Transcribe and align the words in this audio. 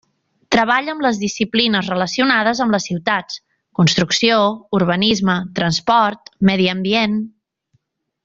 Treballa 0.53 0.93
amb 0.93 1.03
les 1.05 1.17
disciplines 1.23 1.89
relacionades 1.93 2.61
amb 2.65 2.75
les 2.77 2.87
ciutats: 2.89 3.37
construcció, 3.81 4.39
urbanisme, 4.79 5.37
transport, 5.61 6.33
medi 6.51 6.69
ambient. 6.75 7.21